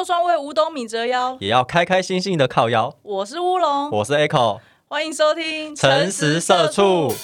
[0.00, 2.96] 就算为五斗米折腰，也要开开心心的靠腰。
[3.02, 7.14] 我是乌龙，我是 Echo，欢迎收听诚实社畜。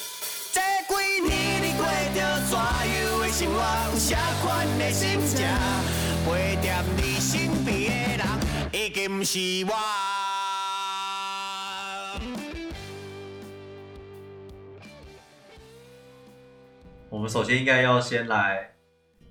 [17.09, 18.73] 我们首先应该要先来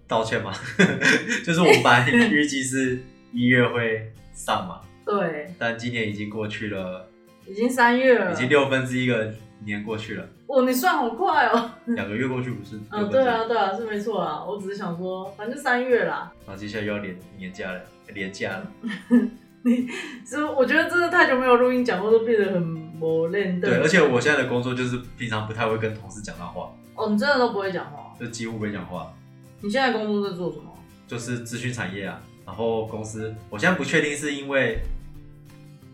[0.08, 0.52] 道歉嘛，
[1.46, 3.04] 就是我们本来预计是
[3.36, 7.06] 一月会上嘛，对，但今年已经过去了，
[7.46, 9.34] 已经三月了，已经六分之一个
[9.66, 11.72] 年过去了，哦，你算好快哦。
[11.88, 12.80] 两个月过去不是？
[12.90, 14.42] 嗯， 对啊，对啊，是没错啊。
[14.44, 16.32] 我只是想说，反正三月啦。
[16.48, 17.82] 然后接下来又要年年假了，
[18.14, 18.72] 年假了。
[19.64, 19.88] 你
[20.26, 23.68] 是我觉得真的太久没有录音讲话，都变得很磨练的。
[23.68, 28.14] 对，而且我现在的工作就是平常不太会跟同事讲到话，哦，你真的都不会讲话？
[28.18, 29.12] 就几乎不会讲话。
[29.62, 30.72] 你现在工作在做什么？
[31.08, 32.22] 就是资讯产业啊。
[32.46, 34.82] 然后公司，我现在不确定是因为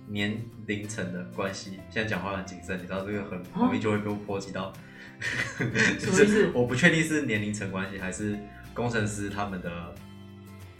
[0.07, 4.73] 年龄层的关系，现在讲话很谨慎，你知道这个很容易就会被我波及到。
[5.99, 6.51] 就是？
[6.53, 8.37] 我不确定是年龄层关系，还是
[8.73, 9.69] 工程师他们的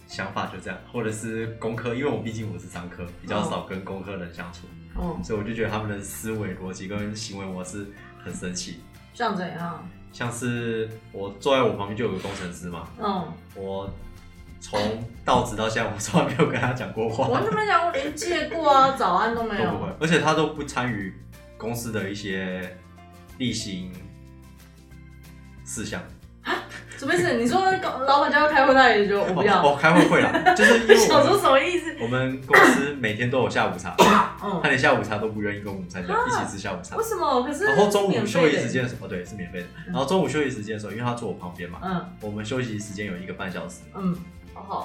[0.07, 7.85] 想法就这样，或者是工科，因为我毕竟我是商科，比较少跟工科人相处，哦，所以我就觉得他们的思维逻辑跟行为模式
[8.23, 8.79] 很神奇。
[9.13, 9.87] 像怎样？
[10.11, 13.89] 像是我坐在我旁边就有个工程师嘛，嗯，我
[14.61, 14.79] 从
[15.25, 21.13] 到职到现在，我从来没有跟他讲过话，完全没讲过，连借过啊，早安都没有，都不会，而且他都不参与
[21.57, 22.77] 公司的一些
[23.39, 23.91] 例行
[25.65, 26.01] 事项。
[26.97, 27.33] 什么意思？
[27.33, 27.59] 你说
[28.05, 29.59] 老板叫他开会，他也就我不要。
[29.65, 31.95] 哦，开会会啦， 就是因为想说什么意思？
[31.99, 33.95] 我们公司每天都有下午茶，
[34.43, 37.03] 嗯他，连下午茶都不愿意跟我们参加，一起吃下午茶为。
[37.03, 37.41] 什么？
[37.41, 39.65] 可是然后中午休息的时间的时候，哦对，是免费的。
[39.87, 44.15] 然后中午休息时间的时候，因为他坐我旁边嘛，嗯我们休息时间有一个半小时，嗯，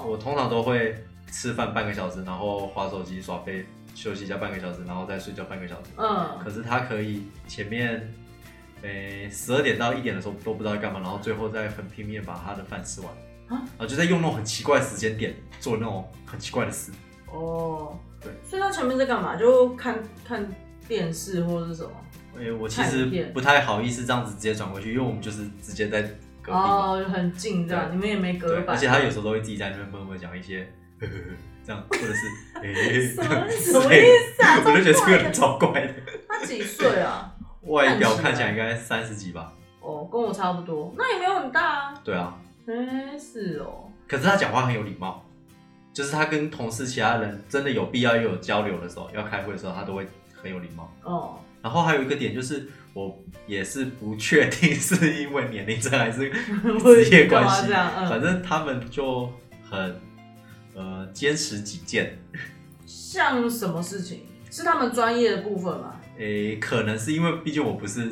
[0.05, 0.95] 我通常都会
[1.31, 5.89] 吃饭半个小时，然后划手机耍飞，休息一下半个小时，然后再睡觉半个小时。
[5.97, 8.13] 嗯可是他可以前面，
[8.81, 13.09] 诶十二点到一点的时候都不知道在干嘛，然后最后再很拼命把他的饭吃完，
[13.47, 16.91] 啊然后就在用那种很奇怪的时间点做那种很奇怪的事。
[17.31, 19.35] 哦，对，所以他前面在干嘛？
[19.35, 20.47] 就看看
[20.87, 21.89] 电视或者是什么？
[22.39, 26.07] 诶，我其实不太好意思这样子直接转过去，因为我们就是直接在
[26.47, 26.59] 隔壁嘛。
[26.59, 28.75] 哦，很近这样，对你们也没对隔，板。
[28.75, 30.67] 而且他有时候都会自己在那边默默讲一些
[30.99, 31.23] 呵呵呵
[31.65, 32.27] 这样，或者是
[32.63, 34.01] 诶什么 什么意
[34.35, 34.61] 思啊？
[34.65, 35.93] 我就觉得这个人人超怪的。
[36.27, 37.33] 他几岁啊？
[37.63, 39.51] 外表看起来应该三十几吧？
[39.81, 41.93] 哦，跟我差不多，那也没有很大啊。
[42.03, 42.33] 对啊，
[42.67, 45.25] 哎，是哦，可是他讲话很有礼貌，
[45.93, 50.07] 就是他跟同事其他人真的有必要又有交流的时候，要开会的时候，他都会
[50.41, 50.89] 很有礼貌。
[51.03, 57.71] 哦，然后还有一个点就是，我也是不确定是因为年龄层还是 职业关系
[58.09, 59.31] 反正他们就
[59.69, 59.95] 很
[60.73, 62.17] 呃坚持己见。
[62.87, 65.93] 像什么事情是他们专业的部分吗？
[66.17, 68.11] 诶、可能是因为毕竟我不是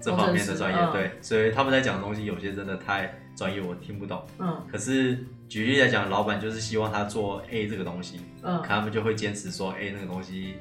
[0.00, 4.20] 这方面的专业，对，所以他们在讲的东西有些真的太专业，我听不懂。
[4.40, 10.54] 嗯可是举例来讲，老板就是希望他做 A 这个东西，可嗯他们就会坚持说 A 那个东西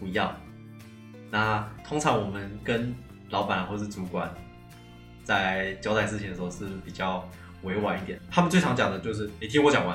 [0.00, 0.36] 不要。
[1.36, 2.94] 那通常我们跟
[3.28, 4.32] 老板或是主管
[5.22, 7.22] 在交代事情的时候是比较
[7.62, 9.94] 委婉一点，他们最常讲的就是你听我讲完，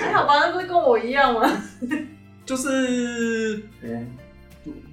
[0.00, 1.40] 还好吧，那不是跟我一样吗？
[2.46, 4.12] 就是嗯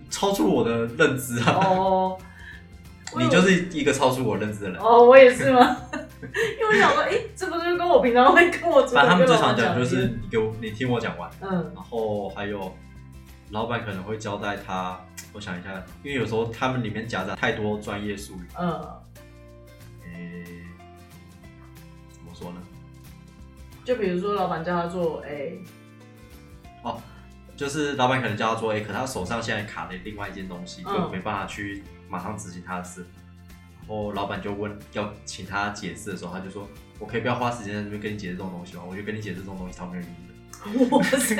[0.09, 1.51] 超出我的认知啊。
[1.53, 2.17] 哦，
[3.19, 4.79] 你就是一个超出我认知的人。
[4.81, 5.77] 哦，我也是吗？
[6.23, 12.75] 因为我想说，哎、这不是跟我平常会跟我主反正他们最常讲就是你给我，你听我讲完，嗯然后还有
[13.51, 14.99] 老板可能会交代他，
[15.33, 18.69] 我想一下，因为有时候他们里面夹杂太多专业术语，嗯
[20.03, 20.45] 诶、
[22.11, 22.61] 怎么说呢？
[23.83, 25.63] 就比如说老板叫他做 A，
[27.55, 33.05] 就是老板可能叫他做 A，可他手上现在卡了另外一件东西，嗯就没办法去马上执行他的事。
[33.81, 38.83] 然后老板就问要请他解释的时候，他就说：“我可以不要花时间在这边跟你解释这种东西吗？
[38.87, 40.28] 我觉得跟你解释这种东西超没有意义的。”
[40.91, 41.35] 哇塞，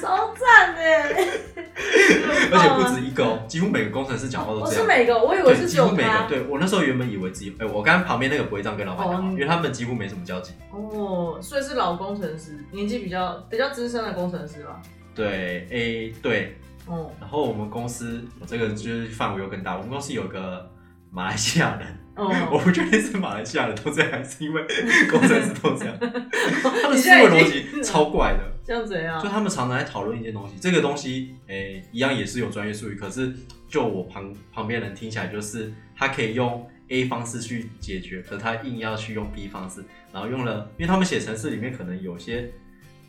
[0.00, 0.82] 超赞的！
[1.76, 4.82] 而且不止一个哦，几乎每个工程师讲话都我这样。
[4.82, 6.26] 是每个，我以为，是只几乎每个。
[6.28, 10.52] 对我那时候原本以为自己，哎、我刚刚旁边那个不会这样跟老板讲话，哦因为他们几乎没什么交集。
[10.70, 14.80] 哦，所以是老工程师，年纪比较比较资深的工程师吧。
[15.14, 16.56] 对，，A、对。
[16.86, 20.70] 哦，然后我们公司这个就是范围又更大，我们公司有个
[21.10, 24.62] 马来西亚人，我哦，不确定是马来西亚人都这样，还是因为
[25.10, 25.96] 工程师都这样。
[26.00, 28.52] 他的思维逻辑超怪的。
[28.64, 29.28] 这样怎样就？
[29.28, 33.32] 他们常常在讨论一件东西，这个东西，诶、一样也是有专业术语，可是
[33.68, 42.50] 就我旁旁边人听起来，就是他可以用 A 方式去解决，可是他硬要去用 B 方式，然后用了，因为他们写程式里面可能有些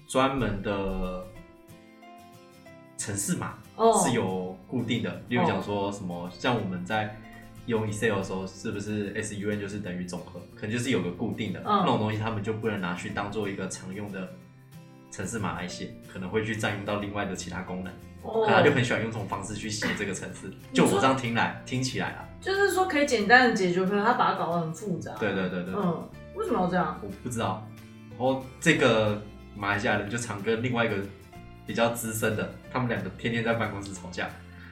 [0.07, 1.25] 专门的
[2.95, 7.19] 城市码哦，是有固定的，例如讲说什么，像我们在
[7.67, 14.27] 用 Excel 的时候，是不是 SUN 就是等于总和，可能就是有个固定的、嗯那种东西，他们就不能拿去当做一个常用的
[15.11, 17.93] 城市码来写，可能会去占用到另外的其他功能，
[18.23, 20.51] 哦可他就很喜欢用这种方式去写这个程式。
[20.73, 25.13] 就我这样听来听起来啊，就是说可以简单的解决，可是他把它搞得很复杂。
[25.19, 26.99] 对对对对，嗯，为什么要这样？
[27.03, 27.67] 我不知道。
[28.11, 29.21] 然后这个
[29.55, 30.95] 马来西亚人就常跟另外一个
[31.65, 34.29] 比较资深的，他们两个天天在办公室吵架，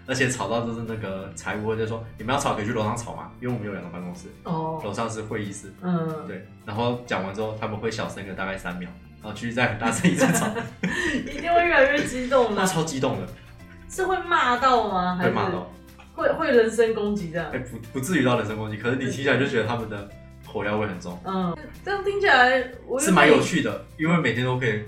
[0.08, 6.46] 而且吵到就是那个财务就说你们要吵可以去楼上吵嘛，因为我们有两个办公室，哦，楼上是会议室，嗯，对。
[6.66, 8.90] 然后讲完之后他们会小声个大概三秒，
[9.22, 10.48] 然后继续再很大声一直吵，
[11.14, 12.68] 一定会越来越激动他的。
[12.68, 13.28] 超激动的，
[13.90, 15.18] 是会骂到吗？
[15.22, 15.72] 会骂到，
[16.14, 17.50] 会会人身攻击这样？
[17.52, 17.60] 哎、？
[17.60, 20.10] 不不至于到人身攻击，可是你听起来就觉得他们的
[20.46, 24.82] 火药会很重，嗯，这样听起来我是蛮有趣的，因为每天都可以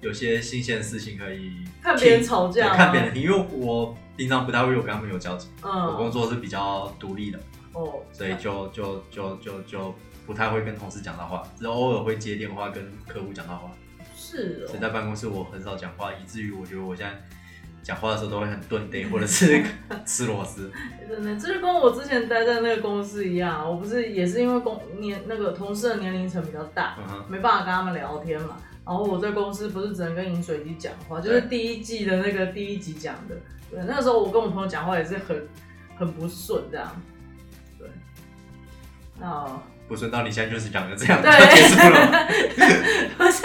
[0.00, 7.38] 有些新鲜的事情可以看别人吵架看别人听，因为我平常不太会有跟他们有交集，嗯我工嗯，作是比较独立的，
[7.72, 9.94] 哦，所以就就就就就
[10.26, 13.70] 不太会跟同事讲到话，只偶尔会接电话跟客户讲到话。
[14.16, 17.20] 是所以哦，在办公室我很少讲话，以至于我觉得我现在
[17.82, 19.62] 讲话的时候都会很顿呆，或者是
[20.06, 20.70] 吃螺丝。
[21.08, 26.96] 真的，这就跟我之前待在那个公司一样，我不是也是因为公年那个同事的年龄层比较大，
[27.28, 28.56] 没办法跟他们聊天嘛。
[28.86, 33.36] 然后我在公司不是只能跟饮水机讲话，就是第一季的那个第一集讲的。
[33.74, 35.48] 对，那个时候我跟我朋友讲话也是很
[35.96, 37.02] 很不顺这样。
[37.78, 37.88] 对，
[39.18, 39.44] 那
[39.88, 42.28] 不顺到你现在就是讲的这样，就对结束了。
[43.18, 43.44] 不是，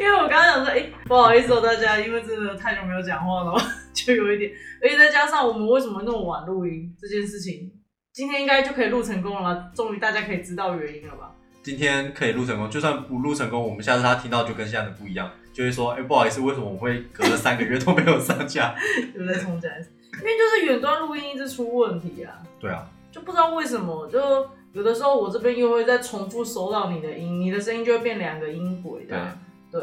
[0.00, 3.56] 因为我刚刚想说，哎、不好意思哦，大家，因为真的太久没有讲话了，
[3.94, 4.50] 就有一点，
[4.82, 7.70] 而且再加上我们为什么那么晚录音这件事情，
[8.12, 9.70] 今天应该就可以录成功了吧？
[9.74, 11.30] 终于大家可以知道原因了吧？
[11.62, 18.76] 今天可以录成功，就算不录成功，我们下次他听到就跟现在的不一样，就会说，哎、不好意思，为什么我会隔了三个月都没有上架？
[18.94, 19.34] 对不对？
[19.40, 29.36] 重讲一次，因为就是远端录音一直出问题啊，对啊，就不知道为什么，就有的时候我这边又会再重复收到你的音，你的声音就会变两个音轨这样，
[29.72, 29.82] 对。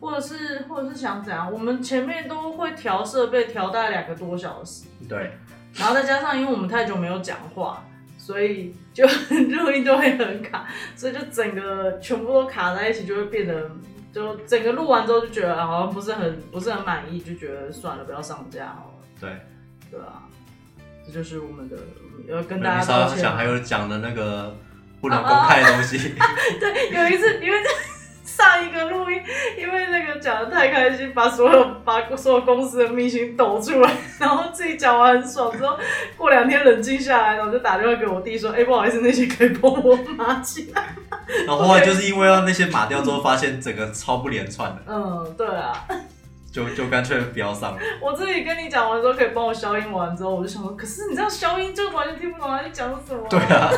[0.00, 1.52] 或者是，或者是想怎样？
[1.52, 5.30] 我们前面都会调设备，调大概两个多小时，对，
[5.74, 7.84] 然后再加上因为我们太久没有讲话，
[8.18, 10.66] 所以就 录音都会很卡，
[10.96, 13.70] 所以就整个全部都卡在一起，就会变得
[14.12, 19.30] 就整个录完之后就觉得好像不是很不是很满意，就觉得算了，不要上架好了，对。
[19.90, 20.24] 对啊，
[21.06, 21.76] 这就是我们的
[22.26, 23.30] 要跟大家稍道歉。
[23.30, 24.56] 还有讲的那个
[25.02, 26.14] 不能公开的东西，
[26.58, 27.58] 对，有一次因为
[28.24, 29.20] 上一个录音，
[29.58, 35.78] 因为那个讲的太开心，把所有把所有公司的秘辛抖出来， 然后自己讲完很爽之后，
[36.16, 40.94] 过两天冷静下来，然后就打电话给我弟说：“哎、不好意思，那些可以帮我拿起来。
[41.46, 45.72] 然后后来就是因为要那些码掉之后，发现整个超不连串的”，嗯，对啊，
[46.50, 47.78] 就就干脆不要上了。
[48.00, 53.70] 我自己跟你讲完之后，可以帮我消音完之后，我就想说，可是你这样消音就完全听不懂他在讲什么、对啊，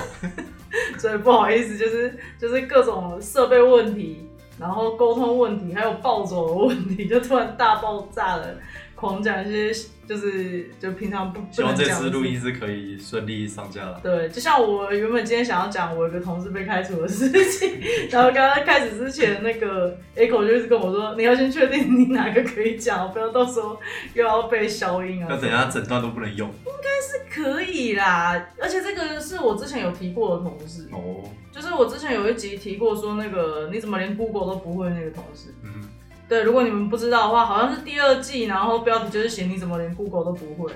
[0.99, 8.47] 所以不好意思，就是就是各种设备问题，然后沟通问题，还有暴走的问题，就突然大爆炸了，
[8.95, 9.73] 狂讲一些
[10.07, 12.25] 就是就平常不希望这次录。
[12.25, 14.01] 音是可以顺利上架了。
[14.03, 17.81] 对，就像我原本今天想要讲我一个同事被开除的事情，
[18.11, 23.79] 然后刚刚开始之前，那个 Echo 就一直跟我说，你要先确定你哪个可以讲，不要到时候
[24.15, 25.27] 又要被消音啊。
[25.31, 31.29] 那等一下整段都不能用应该是可以啦，而且这个是我之前有提过的同事，哦。
[31.53, 35.55] 就是我之前有一集提过说那个你怎么连 Google 都不会那个同事。
[35.63, 35.89] 嗯，
[36.29, 40.73] 对，如果你们不知道的话，好像是第二季，然后标题就是写你怎么连 Google 都不会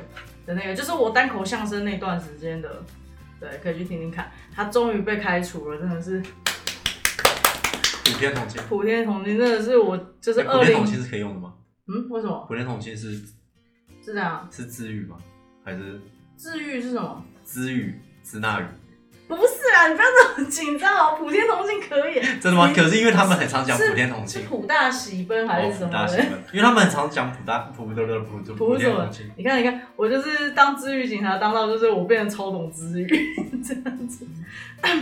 [0.47, 2.85] 的那个，就是我单口相声那段时间的，
[3.40, 4.31] 对，可以去听听看。
[4.55, 6.21] 他终于被开除了，真的是
[8.05, 11.55] 普天同庆，普天同庆，真的是我就是哎普二零天同庆是可以用的吗？
[11.87, 13.12] 嗯，为什么普天同庆是
[14.05, 14.47] 是这样？
[14.50, 15.17] 是治愈吗？
[15.64, 16.00] 还是
[16.37, 17.25] 治愈是什么？
[17.45, 18.64] 治愈、支那语？
[19.28, 22.14] 不是啊，你不要这么紧张哦，普天同庆可以。
[22.40, 22.73] 真的吗？
[22.75, 26.08] 可是因为他们很常讲普天同庆是，普大喜奔还哦，是什么
[26.50, 29.30] 因为他们很常讲普大普的的普普普什么天同庆。？
[29.37, 33.06] 你看，你看，我就是当治愈警察，当到就是我变成超懂治愈
[33.62, 34.26] 这样子。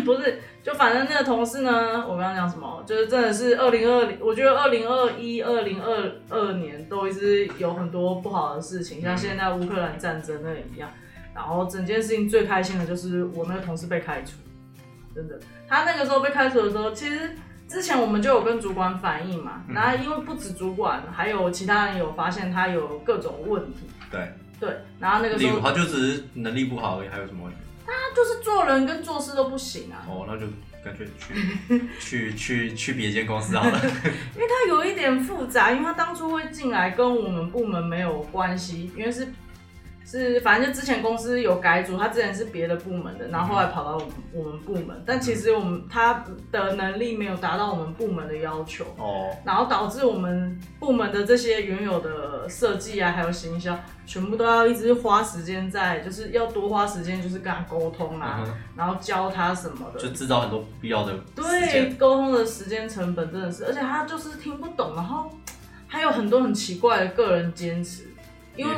[0.04, 10.90] 不是，就反正那个同事呢，我刚刚讲什么，就是真的是二零二零，我觉得二零二一、二零二二年都一直有很多不好的事情，像现在乌克兰战争那也一样。
[11.36, 14.32] 然后整件事情最开心的就是我那个同事被开除，
[15.14, 15.38] 真的，
[15.68, 17.36] 他那个时候被开除的时候，其实
[17.68, 19.74] 之前我们就有跟主管反映嘛，嗯。
[19.74, 27.58] 然后因为不止主管，还有其他人有发现他有各种问题，对，对，然后那个时候他就只是能力不好而已，还有什么问题？
[27.84, 30.46] 他就是做人跟做事都不行啊，哦，那就
[30.82, 33.78] 干脆去 去去去别间公司好了。
[34.34, 39.28] 因为他有一点复杂，因为他当初会进来跟我们部门没有关系，因为是
[40.06, 48.84] 是反正就之前公司有改组，他之前是别的部门的，然后后来跑到我们我们部门，但其实我们他的能力没有达到我们部门的要求。
[48.96, 59.98] 哦，然后导致我们部门的这些原有的设计啊，还有行销，全部都要一直花时间在，就是要多花时间，就是跟他沟通啊，嗯然后教他什么的。
[59.98, 65.28] 就制造很多不必要的对，沟通的时间成本真的是，而且他就是听不懂，然后
[65.88, 68.04] 还有很多很奇怪的个人坚持，
[68.54, 68.72] 因为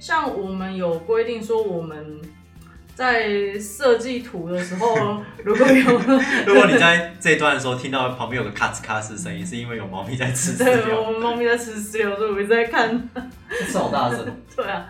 [0.00, 2.20] 像我们有规定说我们。
[2.92, 5.98] 在设计图的时候， 如果有
[6.46, 13.08] 如果你在这一段的时候听到旁边有个咔哧咔哧的声音，是因为有猫咪在吃饲对我料，们猫咪在吃饲料，所以我一直在看
[13.50, 14.26] 是好大声。
[14.54, 14.86] 对啊，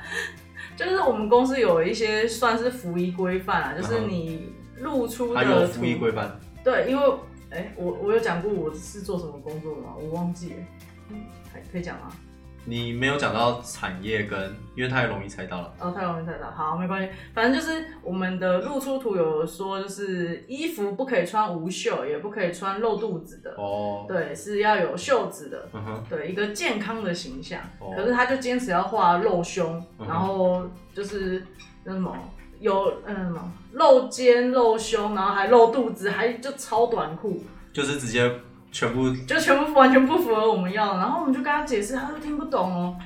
[0.76, 7.14] 就是我们公司有一些算是服役规范啊，就是你露出还有的服役图，规范，对，因为
[7.50, 9.90] 哎、我我有讲过我是做什么工作的吗？
[9.97, 11.17] 我忘记了，
[11.71, 12.11] 可以讲吗？
[12.64, 15.73] 你没有讲到产业跟，因为太容易猜到了。
[15.79, 27.93] 哦，太容易猜到，好，没关系，反正就是我们的露出图有说，就是衣服不可以穿无袖，也不可以穿露肚子的，哦，对，是要有袖子的，嗯哼，对一个健康的形象，哦。
[27.97, 31.43] 可是他就坚持要画露胸，嗯然后就是
[31.85, 32.14] 那什么
[32.61, 38.31] 有嗯什么露肩露胸，然后还露肚子，还就超短裤，就是直接
[38.73, 40.99] 全部就全部完全不符合我们要的。
[40.99, 42.97] 然后我们就跟他解释，他都听不懂哦。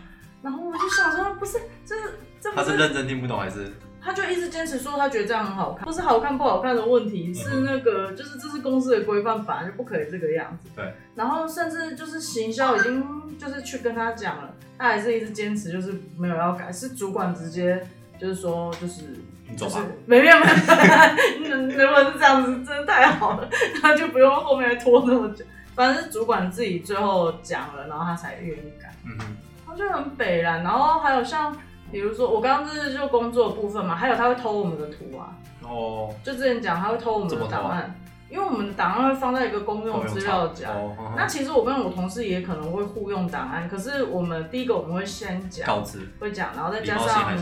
[0.43, 1.95] 然后我就想说，不是，这
[2.41, 3.73] 这不他是认真听不懂还是？
[4.07, 10.69] 他就一直坚持说他觉得这样很好看，不是好看不好看的问题，嗯是那个就是这是公司的规范，本来就不可以这个样子。
[10.77, 10.93] 对。
[11.15, 13.03] 然后甚至就是行销已经
[13.39, 17.83] 就是去跟他讲了，他还是一直坚持就是没有要改，是主管直接
[18.21, 19.81] 就是说就是就是你走吧。
[20.05, 23.49] 没没有没有，能如果是这样子，真的太好了，
[23.81, 25.43] 他就不用后面拖那么久。
[25.75, 28.93] 反正是主管自己最后讲了，然后他才愿意改。
[29.05, 31.55] 嗯哼，他就很北然，然后还有像
[31.91, 37.95] 比如说我刚刚就是就工作的部分嘛，还有他会偷我们的图啊，哦，就之前讲他会偷我们的档案，
[38.31, 40.71] 因为我们的档案会放在一个公用资料夹。
[40.71, 47.37] 哦，嗯那其实我跟我同事也可能会互用档案，可是我们第一个我们会先讲，告知，会讲，然后再加上。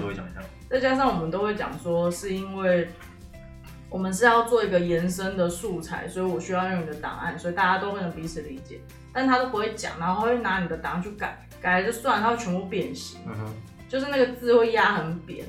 [0.70, 2.90] 再加上我们都会讲说，是因为
[3.92, 8.80] 我们是要做一个延伸的素材，所以我需要用你的档案，所以大家都会能彼此理解。
[9.12, 13.54] 但他都不会讲，然后会拿你的档案去改，改了就算了，他会全部变形，嗯哼，
[13.86, 15.44] 就是那个字会压很扁，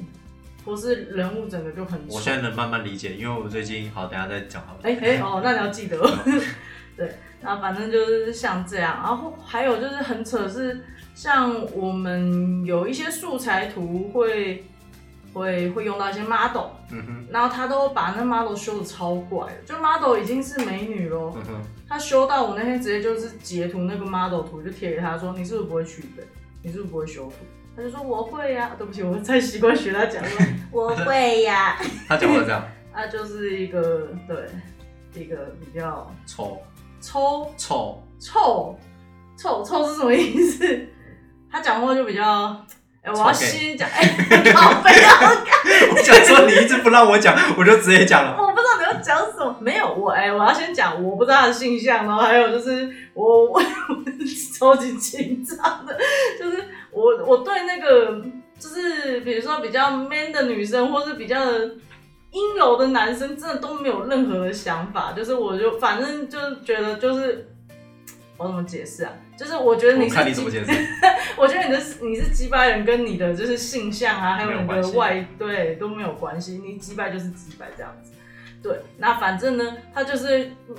[0.65, 1.99] 或是人物整个就很。
[2.09, 4.79] 我现在能慢慢理解，因为我最近好，等下再讲好了。
[4.83, 6.09] 哎哎、哦，那你要记得哦。
[6.97, 10.85] 对，然后反正就是像这样，然后还有就是很扯是，
[11.15, 14.63] 像我们有一些素材图会
[15.33, 26.23] 会会用到一些 model，嗯哼，然后他都把那 model 修的超怪的，就 model 已经是美女咯，嗯哼，他修到我那天直接就是截图那个 model 图就贴给他说，你是不是不会取的？
[26.61, 27.33] 你是不是不会修图？
[27.75, 31.75] 他就说我会呀、对不起，我太习惯学他讲说 我会呀、
[32.07, 36.61] 他讲话这样， 他就是一个对一个比较丑。
[37.01, 38.79] 抽臭，臭？
[39.37, 39.61] 臭？
[39.65, 40.87] 臭是什么意思？
[41.51, 42.23] 他讲话就比较，
[43.01, 44.01] 哎、我要先讲，哎、
[44.55, 45.43] 好悲啊！
[46.03, 48.35] 讲说你一直不让我讲，我就直接讲了。
[48.39, 53.61] 我不知道你要讲什么，没有我哎、我要先讲我不知道他的性向，然后还有就是我我
[54.57, 55.97] 超级紧张的，
[56.39, 58.21] 就是我我对那个
[58.59, 61.37] 就是比如说比较 man 的女生，或是比较
[62.31, 67.52] 阴柔的男生，真的都没有任何的想法，就是我就反正就是觉得就是
[68.43, 69.11] 我怎么解释啊？
[69.37, 70.71] 就是我觉得你我是看你怎么解释。
[71.37, 78.11] 我觉得你的你是击败人，跟你的就是性向啊，还有你的外对都没有关系，你击败就是击败这样子。
[78.61, 80.75] 对，那反正呢，他就是、嗯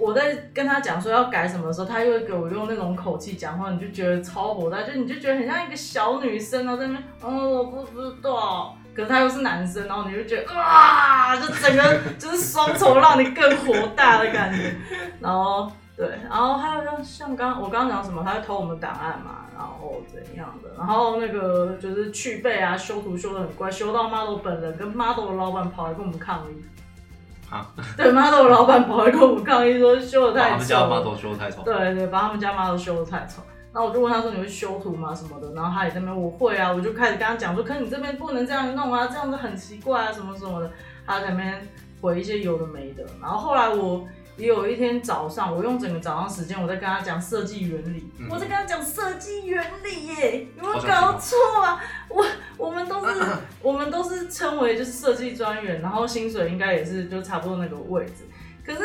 [0.00, 8.78] 我在跟他讲说要改什么的时候，他又会给我用那种口气讲话，你就觉得超火大，就你就觉得很像一个小女生，然后在那边，哦，我不知道。
[8.94, 14.72] 可是他又是男生，然后你就觉得啊，就整个就是双重让你更火大的感觉。
[15.20, 26.62] 然后对，然后还有像像刚我刚刚讲什么，他会偷我们档案嘛，然后怎样的，然后那个就是去背啊，修图修的很怪，修到 model 本人跟 model 的老板跑来跟我们抗议。
[27.50, 30.86] 啊，对，model 的老板跑来跟我们抗议说修的太丑把他们家。
[30.86, 31.62] model 修得太丑。
[31.62, 33.42] 对对，把他们家 model 修的太丑。
[33.72, 35.14] 然后我就问他说：“你会修图吗？
[35.14, 40.70] 什么的？”然后他也在那边我会啊，我就开始跟他讲说：“可是你这边不能这样弄啊，这样子很奇怪啊，什么什么的。”
[41.06, 41.66] 他在那边
[42.00, 43.04] 回一些有的没的。
[43.20, 44.06] 然后后来我
[44.38, 51.80] 也有一天早上，我用整个早上时间我在跟他讲设计原理，嗯我在跟他讲设计原理耶，有没有搞错啊？
[52.08, 52.24] 我
[52.56, 53.20] 我们都是
[53.60, 58.24] 我们都是称为就是设计专员，然后薪水应该也是就差不多那个位置。
[58.64, 58.80] 可是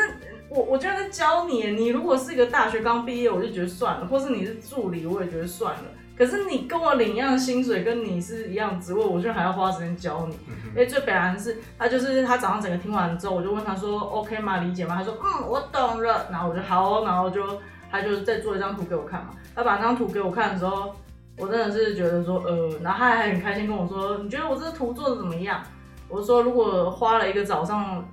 [0.48, 5.84] 我我居然在教你，你如果是一个大学刚毕业，我就觉得算了，或是你是助理，我也觉得算了。
[6.16, 10.38] 可是你跟我领一样的薪水，跟你是一样的职位，我居然还要花时间教你。
[10.48, 14.58] 嗯因为最北然是，他就是他早上整个听完之后，我就问他说：“OK 吗？
[14.58, 17.42] 理解吗？”他说：“嗯，我懂了。”然后我就好，然后就
[17.90, 19.30] 他就再做一张图给我看嘛。
[19.54, 20.92] 他把那张图给我看的时候，
[21.38, 25.62] 我真的是觉得说，呃，然后他还很开心跟我说：“你觉得我这个图做的怎么样？”
[26.08, 28.04] 我说：“如果花了一个早上。”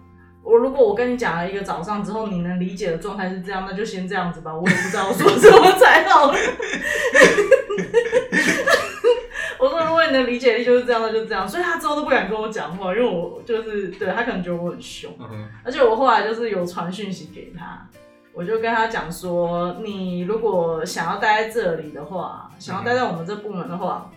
[0.44, 4.52] 我如果我跟你讲了一个早上之后，你能理解的状态是这样，那就先这样子吧。
[4.52, 6.34] 我也不知道说什么才好。
[9.60, 11.48] 我说，如果你的理解力就是这样，那就这样。
[11.48, 17.88] 所以他之后都不敢跟我讲话，因为我就是对他可能觉得我很凶，嗯而且我后来就是有传讯息给他，
[18.34, 24.10] 我就跟他讲说，你如果想要待在这里的话，想要待在我们这部门的话，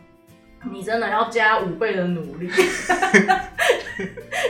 [0.70, 2.50] 你真的要加五倍的努力。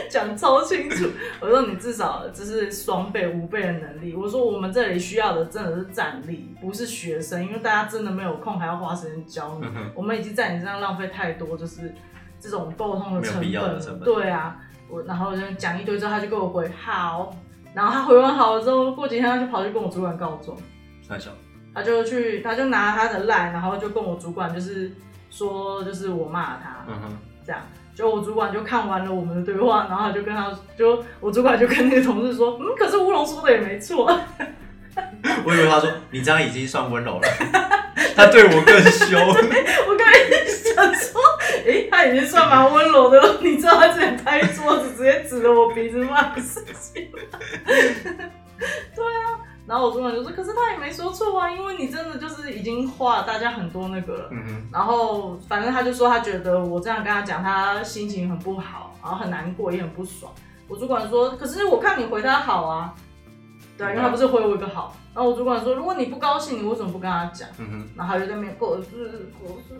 [0.09, 1.07] 讲超清楚，
[1.39, 4.15] 我说你至少就是双倍、五倍的能力。
[4.15, 9.91] 我说我们这里需要的真的是战力，不是学生，因为大家真的没有空，还要花时间教你嗯。
[9.93, 11.93] 我们已经在你身上浪费太多，就是
[12.39, 13.81] 这种沟通的成本。
[13.81, 14.57] 成本对啊，
[14.89, 17.35] 我然后就讲一堆之后，他就给我回好，
[17.73, 20.57] 然后他回完好了之后，过几天他就跑去跟我主管告状，
[21.07, 21.29] 太小，
[21.73, 24.91] 他就去他就拿他的赖，然后就跟我主管就是
[25.35, 27.61] 说，就是我骂他，嗯哼，这样。
[27.93, 34.05] 就我主管就看完了我们的对话，然后他就跟他就 我主管就跟那个同事说，嗯，可是乌龙说的也没错，
[35.45, 37.27] 我以为他说你这样已经算温柔了，
[38.15, 39.19] 他对我更凶。
[39.27, 41.21] 我刚才想说，
[41.65, 43.37] 诶、他已经算蛮温柔的了。
[43.41, 47.37] 你知道他之前拍桌子，直接指着我鼻子骂的事情吗？
[48.93, 54.29] 对啊，然后我主管就说，可是他也没说错啊，因为你真的就是已经花了大家很多那个了。
[54.31, 60.31] 嗯，然后反正他就说，他觉得我这样跟他讲，他心情很不好，然后很难过，也很不爽。
[60.67, 62.93] 我主管说，可是我看你回他好啊，
[63.77, 64.95] 对啊，因为他不是回我一个好。
[65.13, 67.47] 然后我主管说，如果你不高兴，你为什么不跟他讲？
[67.57, 69.79] 嗯哼，然后他就在那边过是过是，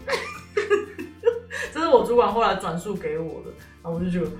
[1.74, 3.52] 这是我主管后来转述给我的，
[3.84, 4.32] 然后我就觉得，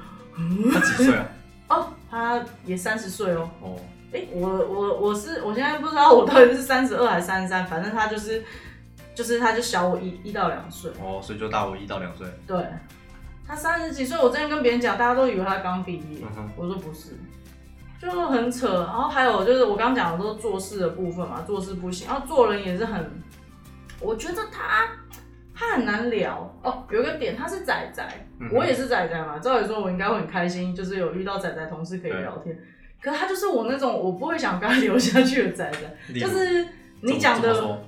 [0.74, 1.26] 他几岁啊？
[1.68, 3.76] 哦，他也三十岁哦，哦，
[4.16, 8.42] 哎，我我我是我现在不知道我到底是三十二还是三十三，反正他就是
[9.14, 12.26] 就是他就小我一一到两岁，哦，所以就大我一到两岁。
[12.48, 12.66] 对，
[13.46, 17.10] 他三十几岁，我之前跟别人讲，大家都以为他刚毕业，嗯，我说不是，
[18.02, 18.86] 就很扯。
[18.86, 23.12] 然后还有就是我刚刚讲的都是做事的部分嘛，做事不行，然后做人也是很，
[24.00, 24.88] 我觉得他
[25.54, 26.86] 他很难聊哦。
[26.90, 28.08] 有一个点，他是仔仔，
[28.40, 29.40] 嗯我也是仔仔嘛。
[29.40, 32.58] 照理说，我应该会很开心，就是有遇到仔仔同事可以聊天。
[33.06, 36.68] 可是他就是我那种我不会想跟他留下去的仔仔，就是
[37.02, 37.80] 你讲的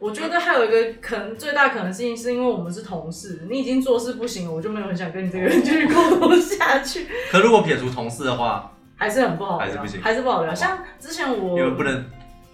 [0.00, 10.52] 我觉得还有一个可能最大可能性，是因为我们是同事，你已经做事不行了，我就没有很想跟你这个人继续沟通下去，可如果撇除同事的话，还是很不好聊，还是不行还是不好聊。
[10.52, 12.04] 像之前我因为不能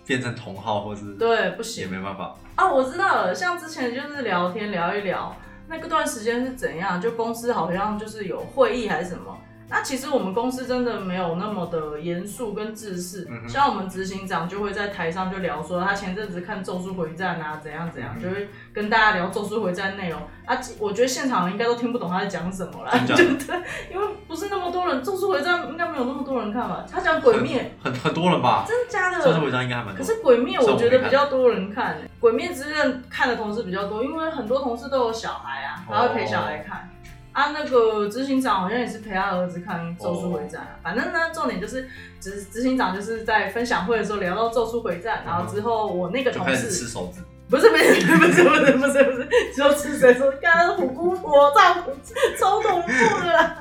[0.07, 2.37] 变成同号，或是对不行也没办法。
[2.57, 3.35] 啊，我知道了。
[3.35, 5.35] 像之前就是聊天聊一聊，
[5.69, 7.01] 那个段时间是怎样？
[7.01, 9.39] 就公司好像就是有会议还是什么。
[9.69, 20.57] 那其实我们公司真的没有那么的严肃跟正式，嗯像我们执行长就会在台上就聊说，他前阵子看《咒术回战》啊，怎样怎样，嗯就会跟大家聊《咒术回战》内容啊。
[20.79, 23.57] 我觉得现场人应该都听不懂他在讲什么啦，真就对，
[23.93, 26.85] 因为不是那么多人，《咒术回战》应该没有那么多人看吧？
[26.91, 28.65] 他讲鬼灭，很很多人吧？
[28.69, 29.25] 真的假的？
[29.25, 29.99] 咒术回战应该还蛮多。
[29.99, 36.89] 可是《鬼灭》我觉得比较多人看，《鬼灭之刃》看的同事比较多，因为很多同事都有小孩啊，他会陪小孩看。
[37.35, 40.79] 啊，那个执行长好像也是陪他儿子看《咒术回战》啊。
[40.83, 41.87] 反正呢，重点就是
[42.21, 47.21] 执执行长就是在分享会的时候聊到《咒术回战》，然后之后我那个同事开始吃事手指，
[47.51, 47.85] 不是不是
[48.17, 51.91] 不是不是不是不是，说吃谁说刚刚虎姑婆丈夫
[52.39, 53.59] 超恐怖的啦。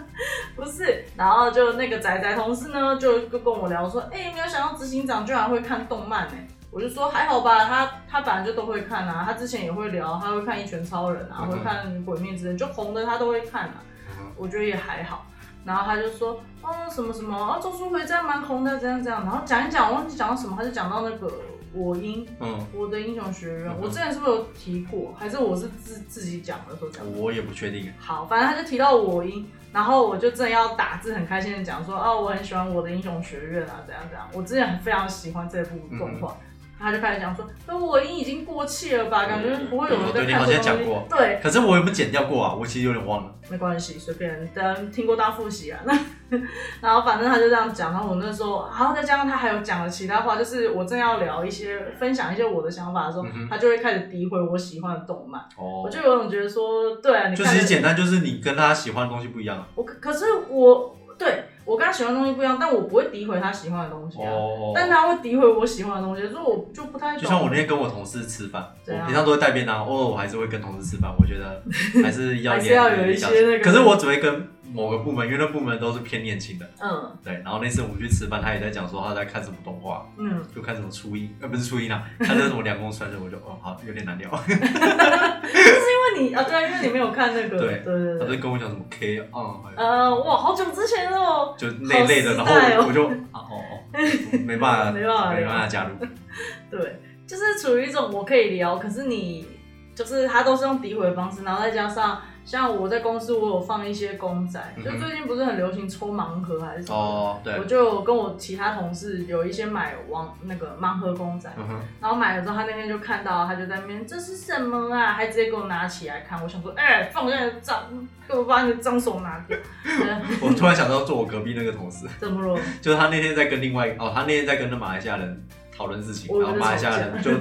[0.56, 6.34] 不是，然后就那个仔仔同事呢，就就跟我聊说，哎、没有想到执行长居然会看动漫呢、
[6.74, 13.76] 我就说还好吧，他他本来就都会看啊，他之前也会聊，他会看一拳超人啊，嗯会看鬼灭之刃，就红的他都会看啊，
[14.20, 15.26] 嗯我觉得也还好。
[15.66, 19.24] 然后他就说，哦什么什么，啊咒术回战蛮红的，怎样怎样。
[19.24, 21.32] 然后讲一讲，我忘记讲到什么，他就讲到那个
[21.72, 25.14] 我英嗯，我的英雄学院，嗯我之前是不是有提过？
[25.18, 27.06] 还是我是自自己讲的说讲？
[27.18, 27.90] 我也不确定。
[27.98, 34.28] 好，反正他就提到我英，然后我就正要打字，很开心的讲说，哦，我很喜欢我的英雄学院啊，怎样怎样。
[34.34, 36.36] 我之前很非常喜欢这部动画，
[36.84, 39.26] 他就开始讲说，那我音已经过气了吧？
[39.26, 41.08] 感觉不会有人在看这东西像讲过。
[41.10, 42.54] 对，可是我有没有剪掉过啊？
[42.54, 43.34] 我其实有点忘了。
[43.50, 45.80] 没关系，随便，等听过当复习啊。
[45.86, 45.98] 那
[46.82, 55.41] 然后反正他就这样讲，然后我那时候，然后再加上他还有讲了其他话，就是我正要聊一些分享一些我的想法的时候，嗯哼他就会开始诋毁我喜欢的动漫。
[55.58, 59.67] 哦我，就有种觉得说，对啊，你就看其实简单，就是你跟他喜欢的东西不一样啊。
[59.76, 64.30] 我可可是我对我跟他喜欢的东西不一样，但我不会诋毁他喜欢的东西啊。
[64.32, 67.21] 哦，但他会诋毁我喜欢的东西，所以我就不太懂。
[67.21, 71.13] 就像我那天跟我同事吃饭，怎样我平常都会带便当，偶尔我还是会跟同事吃饭。
[71.17, 71.63] 我觉得
[72.04, 76.70] 还是要 还是要有一些那个可是我只会跟某个部门，因为那部门都是偏年轻的。
[76.82, 84.30] 嗯对，然后那次我们去吃饭，他也在讲说他在看什么动画，嗯，就看什么初一，呃，不是初一啦，看那什么两公生日，我就哦好有点难聊。
[84.46, 91.54] 是因为你啊，对啊，因为你没有看那个，对对对他对就跟我讲什么 K 啊，呃，哇，好久之前哦。
[91.58, 93.80] 就那类的，然后我就啊哦哦，
[94.46, 95.96] 没办法，没办法没办法加入。
[96.70, 99.48] 对，就是处于一种我可以聊，可是你
[99.94, 106.98] 就是他都是用诋毁的方式，然后再加上像我在公司我有放一些公仔，就最近不是很流行抽盲盒还是什么。
[106.98, 115.14] 哦，对我，就跟我其他同事有一些买王那个盲盒公仔，嗯，然后买了之后，他那天就看到，他就在那边这是什么啊？
[115.14, 116.42] 还直接给我拿起来看。
[116.44, 117.84] 我想说，哎、放下脏，
[118.28, 119.58] 给我把你的脏手拿掉。
[119.86, 122.60] 呃我突然想到坐我隔壁那个同事，怎么了？
[122.82, 127.32] 就是他那天在跟另外哦，他那天在跟那马来西亚人讨论事情，然后马来西亚人就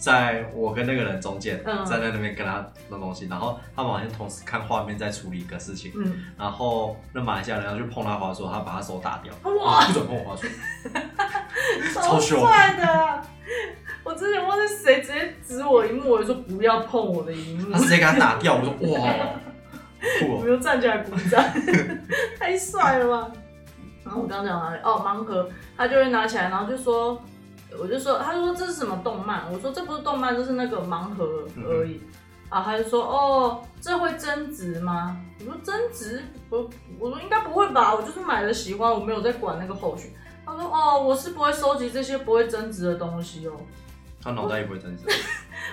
[0.00, 1.84] 在我跟那个人中间，嗯。
[1.84, 9.86] 站在那边跟他弄东西，然后他们好像同时看画面在处理一个事情，嗯，然后那马来西亚人要去碰他滑手，他把他手打掉，哇。
[9.86, 10.48] 不准碰我滑手，
[12.00, 13.22] 超帅的。
[14.02, 17.70] 我之前忘记谁直接指我荧幕，我就说不要碰我的荧幕。
[17.72, 19.12] 他，直接给他打掉，我说哇，
[20.18, 21.44] 酷哦，我就站起来鼓掌，
[22.40, 23.30] 太帅了吧！
[24.02, 24.80] 然后我刚刚讲哪里？
[24.82, 27.22] 哦，盲盒，他就会拿起来，然后就说，
[27.78, 29.50] 我就说，他就说这是什么动漫？
[29.52, 32.00] 我说这不是动漫，这是那个盲盒而已。
[32.48, 35.16] 啊，他就说，哦，这会增值吗？
[35.38, 40.12] 我说增值，我我说应该不会吧，我就是买了喜欢，我没有在管那个后续。
[40.44, 43.52] 他说，哦，我是不会收集这些不会增值的东西哦。
[44.22, 45.28] 他脑袋也不会增值， 我就很生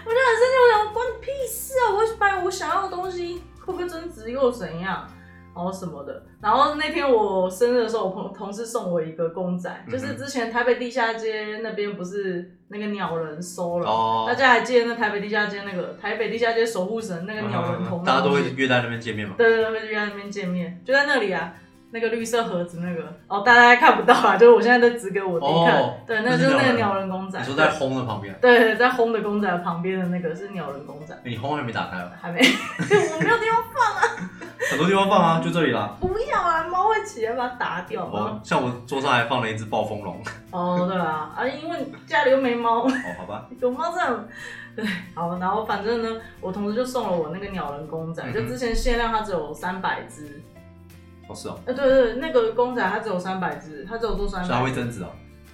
[0.05, 1.91] 气，我想关你屁事啊！
[1.91, 5.05] 我买我想要的东西，会不会增值又怎样？
[5.57, 6.23] 然后什么的。
[6.39, 21.51] 然后那天我生日的时候，我朋同事送我一个公仔，就是之前台北地下街那边不是那个鸟人收了，哦大家还记得那台北地下街那个台北地下街守护神那个鸟人头、嗯大家都会约在那边见面嘛，对对对，会约在那边见面，就在那里啊。
[21.89, 27.39] 那个绿色盒子那个哦，大家看不到啊，就是我现在都指给我弟看，哦对，那个就是那个鸟人公仔。
[27.39, 34.27] 你说在轰的旁边，对，在轰的公仔旁边的那个是鸟人公仔，欸你轰还没打开哦，还没， 我没有地方
[34.69, 35.95] 很多地方放啊，就这里啦。
[35.99, 44.27] 不要啊，猫会起来把它打掉哦？，像我桌上还放了一只暴风龙，哦，对啊，啊，因为家里又没猫，哦，好吧，有猫这样，
[44.75, 50.41] 对，好，然后反正呢，我同事就送了我那个鸟人公仔，嗯就之前限量它只有三百只，
[51.27, 55.07] 哦是哦，呃，对对对，那个公仔它只有三百只，它只有做三所以它百，会增值哦。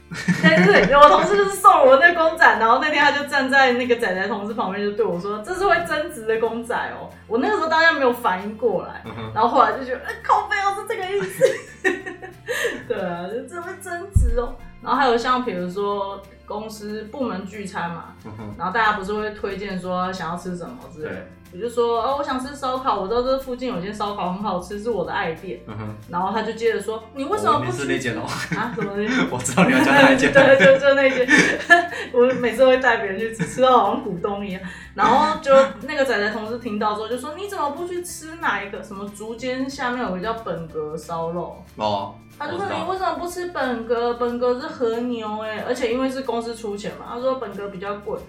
[0.09, 11.43] 对 对对，我同事就是送了我那公仔，然后那天他就站在那个仔仔同事旁边，就对我说：“这是会增值的公仔哦。”我那个时候当然没有反应过来，嗯，然后后来就觉得，哎、靠背哦，是这个意思。
[12.87, 14.55] 对啊，就这会增值哦。
[14.81, 21.09] 然后还有像比如说公司部门聚餐嘛，嗯，然后大家不是会推荐说想要吃什么之类
[21.53, 25.59] 我就说哦，我想吃烧烤，我知道这附近有间烧烤很好吃，是我的爱店。
[25.67, 28.21] 嗯哼，然后他就接着说，你为什么不去面试那间哦，
[28.57, 28.73] 啊？
[28.75, 28.91] 什么？
[29.29, 31.27] 我知道你要讲哪一间， 对，就就那些，
[32.11, 34.61] 我每次都会带别人去吃，吃到好像股东一样。
[34.95, 35.51] 然后就
[35.83, 44.13] 那个仔仔同事听到之后就说：“你怎么不去吃哪一个什么竹间下面有个叫本格烧肉？”哦，他就说：“我知道你为什么不吃本格？
[44.15, 48.19] 本格是和牛哎、而且因为是公司出钱嘛，他说本格比较贵。”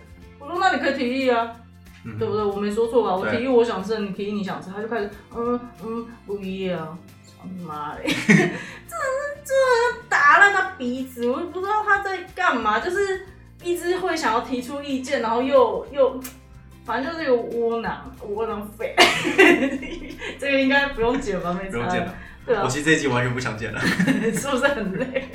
[0.40, 1.50] 我说：“那你可以提议啊，
[2.04, 2.44] 嗯对不对？
[2.44, 3.14] 我没说错吧？
[3.16, 6.76] 我对提议我想吃，你提议你想吃。”他就开始嗯嗯不要，
[7.24, 8.02] 操你妈嘞！
[8.06, 13.26] 真的是真的打烂他鼻子，我也不知道他在干嘛，就是
[13.62, 16.20] 一直会想要提出意见，然后又又。
[16.86, 18.94] 反正就是一个窝囊，窝囊废。
[20.38, 21.50] 这个应该不用剪吧？
[21.58, 22.14] 没差不用剪了。
[22.44, 23.80] 对啊我，其实这一集完全不想剪了。
[24.36, 25.26] 是不是很累？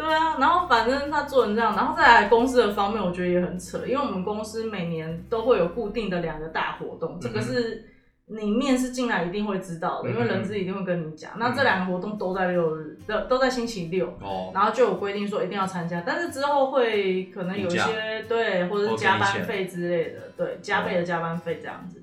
[0.00, 7.84] 对啊，然后反正他做成这样，然后再来公司的方面，我觉得也很扯，因为我们公司每年都会有固定的两个大活动，这个是
[8.24, 11.32] 你面试进来一定会知道的，因为人资一定会跟你讲。
[11.36, 14.06] 那这两个活动都在六日，都都在星期六。
[14.22, 22.02] 哦，然后就有规定说一定要参加，但是之后会可能有一些对，或者是加班费之类的，对，加倍的加班费这样子。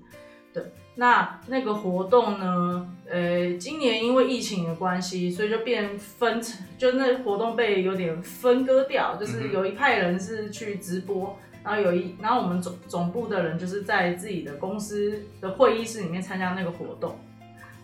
[0.58, 11.38] 对，那那个活动呢，呃，今年因为疫情的关系，所以就变分成，就那活动被有点分割掉，就是有一派人是去直播。
[11.64, 17.20] 然后有一，然后我们总总部的人就是在自己的公司的会议室里面参加那个活动。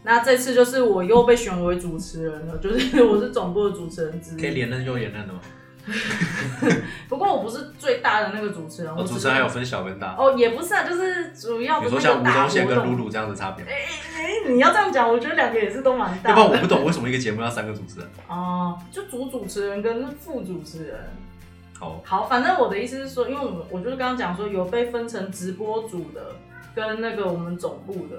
[0.04, 4.40] 那这次就是我又被选为主持人了，就是 我是总部的主持人之一。
[4.40, 5.42] 可以连任又连任的吗？
[7.10, 12.78] 不过我不是最大的那个主持人，哦，我主持人还有分小跟大，哦，也不是啊，就是主要比的如说像吴宗宪跟。
[12.78, 16.32] 露露这样的差别哎，哎、你要这样讲，我觉得两个也是都蛮大。
[16.32, 18.10] 要不然我不懂为什么一个节目要三个主持人。
[18.28, 21.00] 哦，就主主持人跟副主持人。
[21.80, 26.36] 好，好，反正我的意思是说，因为我们我就是刚刚讲说有被分成直播组的
[26.74, 28.18] 跟那个我们总部的。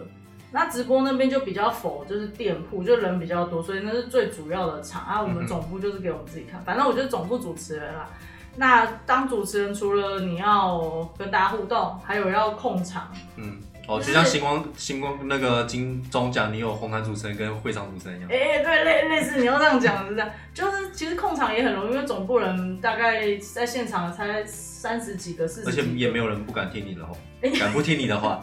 [0.54, 5.20] 那直播那边就比较否，就是店铺就人比较多，所以那是最主要的场啊。
[5.20, 8.08] 我们总部就是给我们自己看，反正我就是总部主持人啦。
[8.54, 18.62] 那当主持人，除了你要跟大家互动，还有要控场，嗯，哦，就就是像星光星光那个金钟奖，你有红毯主持人跟会场主持人一样哎、。
[18.62, 27.12] 对，类类似你要这样讲是这样，就是其实控场也很容易，因为总部人大概在现场才三十几个、四十而，且也没有人不敢听你的话，
[27.58, 28.40] 敢不听你的话，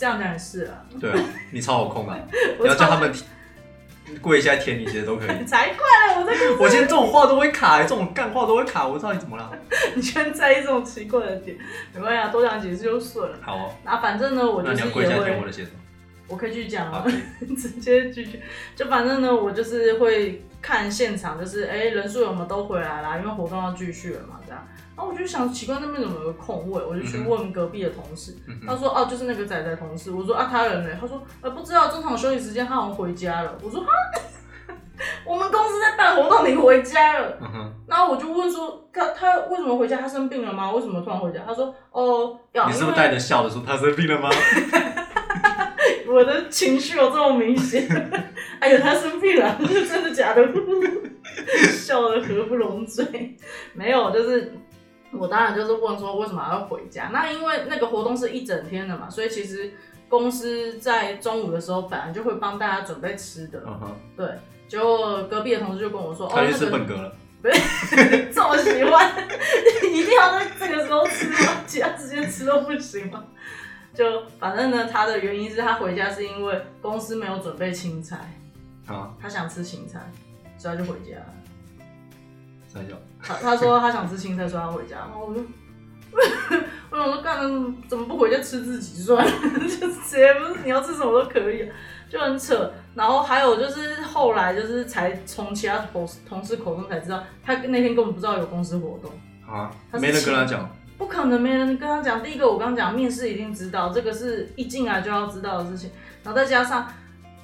[0.00, 0.82] 这样当然是啊。
[0.98, 1.18] 对啊，
[1.52, 2.18] 你超好控啊，
[2.58, 3.12] 我你要叫他们
[4.22, 5.28] 跪下来舔你，其实都可以。
[5.44, 9.52] 才怪了，我这个我今天这种话都会卡、这种干话都会卡，我知道你怎么了？
[9.94, 11.56] 你居然在意这种奇怪的点，
[11.94, 13.36] 没关系啊，多讲几次就顺了。
[13.42, 15.76] 好哦，那反正呢，我就是也那你要跪下舔我会，的鞋子吗？
[16.28, 17.04] 我可以继续讲啊，
[17.58, 18.40] 直接继续。
[18.74, 24.62] 就反正呢，我就是会看现场，就是哎、人数有没有都回来啦，因为活动要继续了嘛，这样。
[24.96, 30.90] 然后我就想奇怪那边怎么有个空位，我就去问隔壁的同事，嗯他说哦就是那个仔仔同事，我说啊他人呢？
[31.00, 33.88] 他说呃不知道中场休息时间他好像回家了，我说哈，
[35.24, 37.38] 我们公司在办活动你回家了。
[37.40, 39.96] 嗯哼，然后我就问说，他他为什么回家？
[39.96, 40.70] 他生病了吗？
[40.72, 41.40] 为什么突然回家？
[41.46, 44.28] 他说，哦，要你是不是带着笑的说他生病了吗？
[46.12, 47.86] 我的情绪有这么明显？
[48.60, 50.42] 哎呦，他生病了， 真的假的？
[51.72, 53.36] 笑得合不拢嘴。
[53.72, 54.52] 没有，就是
[55.12, 57.10] 我当然就是问说为什么还要回家？
[57.12, 59.72] 那因为那个活动是一整天的嘛，所以其实
[60.08, 63.62] 公司在中午的时候本来就会帮大家准备吃的。
[63.66, 64.26] 嗯哼，对，
[64.68, 67.12] 结果隔壁的同事就跟我说，哦，那个吃本格了。
[67.42, 69.10] 这么喜欢，
[69.90, 71.62] 一定要在这个时候吃吗？
[71.66, 73.24] 其他时间吃都不行吗？
[73.94, 78.16] 就反正呢，他的原因是他回家是因为公司没有准备青菜，
[78.86, 80.00] 啊，他想吃青菜，
[80.56, 81.26] 所以他就回家了。
[82.68, 82.94] 三角。
[83.20, 84.96] 他他说他想吃青菜，所以他回家。
[84.98, 85.40] 然后我就，
[86.90, 87.40] 我想说，干
[87.88, 89.32] 怎么不回家吃自己算了？
[89.58, 91.68] 就直接不是你要吃什么都可以，
[92.08, 92.72] 就很扯。
[92.94, 99.10] 然后还有就是后来就是才从其他同同事口中才知道，他那天根本不知道有公司活动。
[99.52, 100.68] 啊，他没人跟他讲。
[101.00, 102.22] 不可能没人跟他讲。
[102.22, 105.90] 第一个，我刚刚讲面试一定知道，这个是一进来就要知道的事情。
[106.22, 106.86] 然后再加上，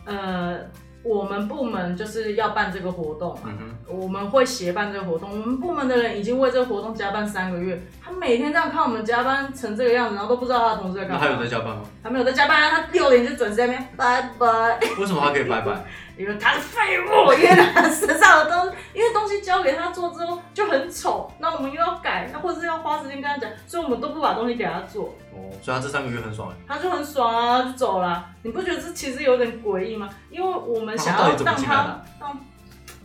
[0.05, 0.59] 呃，
[1.03, 5.31] 我们部门就是要办这个活动嘛，嗯，我们会协办这个活动。
[5.31, 11.19] 我们部门的人已经为这个活动加班三个月，他每天这样看我们加班成这个样子，然后都不知道他的同事在干嘛。
[11.19, 11.83] 他还有在加班吗？
[12.03, 14.79] 还没有在加班，他六点就准时在那边拜拜。
[15.01, 15.83] 为什么他可以拜拜？
[16.17, 26.55] 因为他是废物，因为他身上的东西，因为东西交给他做之后就很丑，那我们又要改，那或者是要花时间跟他讲，所以我们都不把东西给他做，哦，所以他这三个月很爽哎。
[26.67, 28.31] 他就很爽啊，就走了。
[28.43, 30.09] 你不觉得这其实有点诡异吗？
[30.31, 32.41] 因为我们想要让他让，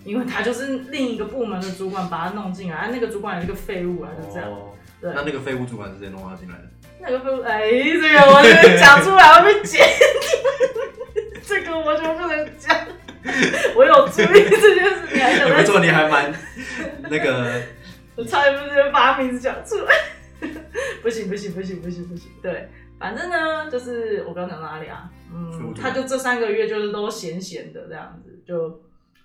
[0.05, 4.49] 因为他就是另一个部门的主管把他弄进来，啊那个主管也是个废物啊，就这样。
[4.49, 4.69] 哦，
[5.01, 6.63] 对那那个废物主管是谁弄他进来的？
[7.01, 9.85] 那个废物，哎，这个我这个讲出来会被剪，
[11.45, 12.73] 这个我就不能讲。
[13.75, 16.33] 我有注意这件事，你还想再不错，你还蛮
[17.09, 17.61] 那个，
[18.15, 19.93] 我差点不直接把名字讲出来。
[21.03, 25.07] 不行不行不行不行不行，对，反正呢，就是我刚讲到哪里啊？
[25.31, 28.81] 嗯，他就这三个月就是都闲闲的这样子，就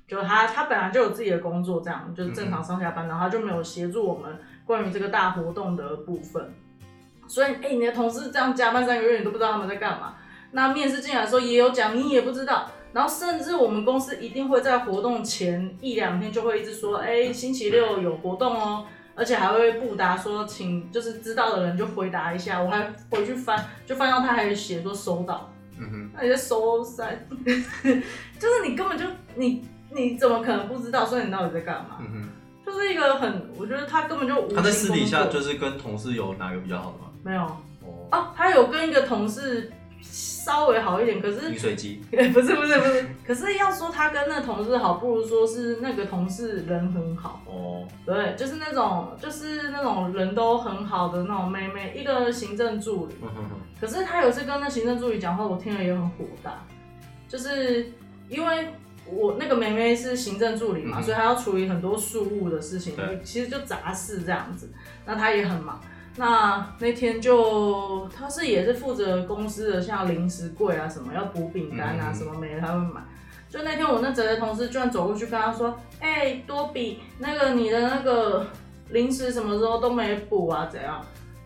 [0.06, 6.52] 就他他本来就有自己的工作，这样就是正常上下班，然后他就没有协助我们关于这个大活动的部分。
[7.26, 10.16] 所以，哎、你的同事这样加班三个月，你都不知道他们在干嘛。
[10.52, 12.70] 那面试进来的时候也有讲，你也不知道。
[12.92, 22.62] 然后甚至我们公司一定会在活动前一两天就会一直说，哎、星期六有活动哦，而且还会布达说，请就是知道的人就回答一下。
[22.62, 31.04] 我还回去翻，就翻到他还写说收到，嗯哼，那你在收三， 就是你根本就你你怎么可能不知道？
[31.04, 31.98] 所以你到底在干嘛？
[32.00, 32.28] 嗯哼
[32.64, 37.04] 就是一个很，我觉得他根本就他在私底下就是跟同事有哪个比较好的吗？
[37.22, 39.70] 没有哦，哦，他有跟一个同事
[40.02, 42.00] 稍微好一点，可是饮水机。
[42.10, 47.40] 不是不是不是，可是要说他跟那同事好，不如说是那个同事人很好。
[47.46, 53.14] 哦，对，就是那种就是那种人都很好的那种妹妹，一个行政助理。
[53.22, 56.64] 嗯哼哼，可是他有次跟那行政助理讲话，我听了也很火大，
[57.28, 57.90] 就是
[58.28, 58.68] 因为
[59.10, 64.72] 我那个妹妹是行政助理嘛，嗯所以她要处理很多事务的事情，其实就杂事这样子。
[65.04, 65.80] 那她也很忙。
[66.16, 73.02] 那那天就他是也是负责公司的像零食柜啊什么要补饼干啊嗯什么没的，她会买。
[73.48, 78.46] 就就那天我那宅的同事居然走过去跟他说：“哎、多比，那个你的那个
[78.90, 80.68] 零食什么时候都没补啊？
[80.70, 81.00] 怎样？”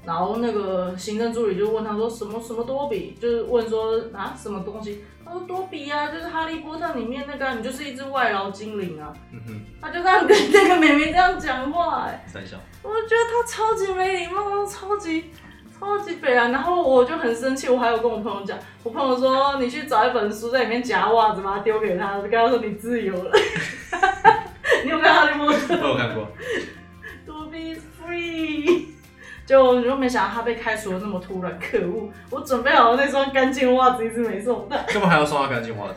[0.05, 5.05] 然后那个行政助理就问他说：“什么什么多比？”就是问说啊什么东西？
[5.31, 9.13] 他说：“多比啊，就是哈利波特里面那个啊，你就是一只外劳精灵啊。
[9.33, 12.25] 嗯哼，”他就这样跟那个妹妹这样讲话、哎。
[12.27, 15.31] 三笑，我觉得他超级没礼貌，超级
[15.79, 16.49] 超级北啊！
[16.49, 23.31] 然后我就很生气，我还有跟我朋友讲，我朋友说你去找一本书在里面夹袜子，把它丢给他，跟他说你自由了。
[24.85, 25.75] 你有看哈利波特？
[25.81, 26.27] 我有看过，
[27.25, 28.90] 多 be free。
[29.51, 32.09] 就你就没想到他被开除的那么突然，可恶！
[32.31, 34.77] 我准备好的那双干净的袜子一直没送他。
[34.87, 35.95] 干嘛还要送他干净袜子？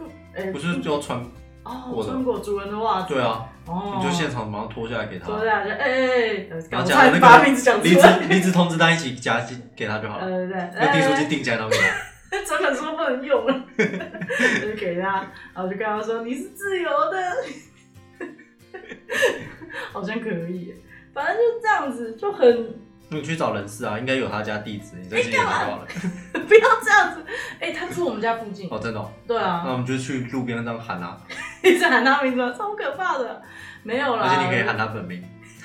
[0.34, 1.20] 哎、不是就要穿？
[1.64, 3.12] 哦，我穿过主人的袜子。
[3.12, 8.18] 对啊，哦，你就现场马上脱下来给他，脱下来就哎哎哎，然我后夹那差点把他名个字讲出离职来。
[8.20, 12.40] 离职通知单一起夹进给他就好了，对，对，用订书哎机订起来然后给他。
[12.46, 18.26] 整本书不能用了，我就给他，然后就跟他说你是自由的，
[19.92, 20.74] 好像可以，
[21.12, 22.74] 反正就这样子，就很
[23.08, 25.86] 你去找人事啊，应该有他家地址，你再寄给他就好了。
[26.32, 27.24] 不要这样子。
[27.60, 31.16] 哎、他住我们家附近，哦，真的哦，对那啊，我们就去路边这样喊啊，
[31.62, 33.42] 一直喊他名字，超可怕的。
[33.82, 35.22] 没有啦，而且你可以喊他本名。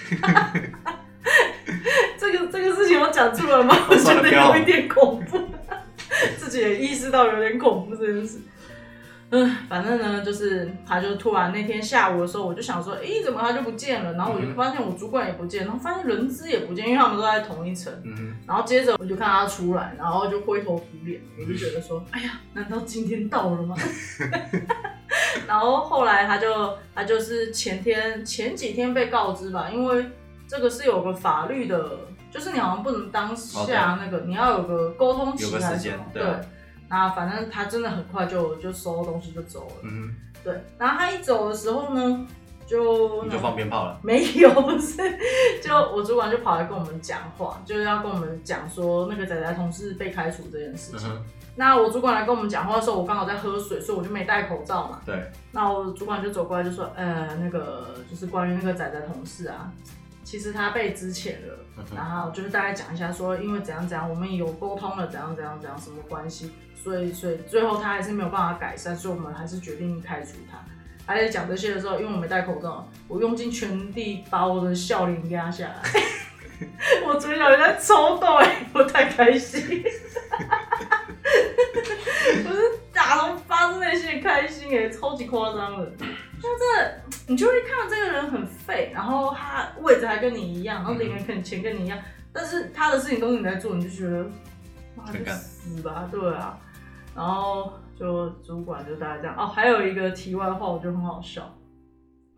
[2.18, 3.76] 这个这个事情我讲出来吗？
[3.90, 5.40] 我觉得算了不要有一点恐怖，
[6.38, 8.40] 自己也意识到有点恐怖这件事。
[9.32, 14.14] 嗯， 反正呢，就是他就突然那天下午的时候，我就想说，诶，怎么他就不见了？
[14.14, 17.94] 然后我就嗯发现我主管也不见，然后发现人资也不见，因为他们都在同一层。
[18.04, 23.76] 嗯，然后接着我就看他出来，然后就灰头土脸，我就觉得说，哎呀，难道今天到了吗？
[25.48, 30.06] 然后后来他就他就是前天前几天被告知吧，因为
[30.48, 32.00] 这个是有个法律的，
[32.32, 36.04] 就是你好像不能当下那个，你要有个沟通期还是什么？
[36.14, 36.24] 对
[36.90, 39.76] 啊那反正他真的很快就就收东西就走了。
[39.84, 42.28] 嗯对，然后他一走的时候呢，
[42.66, 44.00] 就就放鞭炮了。
[44.04, 44.98] 没有，不是，
[45.62, 51.10] 就我主管就跑来跟我们讲话，就是要跟我们讲说那个仔仔同事被开除这件事情。
[51.12, 51.24] 嗯，
[51.56, 55.02] 那我主管来跟我们讲话的时候，我刚好在喝水，所以我就没戴口罩嘛。
[55.06, 59.70] 对，那我主管就走过来就说，呃，那个就是关于那个仔仔同事啊，
[60.24, 66.50] 其实他被支遣了，嗯，然后就是大概讲一下说，因为怎样怎样，我们有沟通了怎样怎样怎样什么关系，
[66.84, 70.58] 所以所以最后他还是没有办法改善，所以我们还是决定开除他。
[71.06, 75.82] 他在讲这些的时候，因为我没戴口罩，我用尽全力把我的笑脸压下来，
[77.06, 79.84] 我嘴角有在抽动、欸，我太开心，
[82.46, 82.62] 我是
[82.94, 85.92] 打从发自内心的开心哎、超级夸张的。
[86.42, 91.98] 那这你就会看到这个人很废，然后他位置还跟你一样，然后领的可能钱跟你一样，
[92.32, 94.30] 但是他的事情都是你在做，你就觉得
[94.96, 96.56] 妈的死吧，对啊。
[97.16, 101.44] 然后就主管就大概这样哦，还有一个题外话，我觉得很好笑，